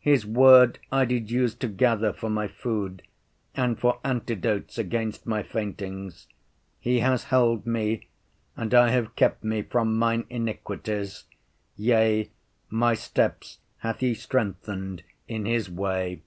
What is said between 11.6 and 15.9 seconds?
yea, my steps hath he strengthened in his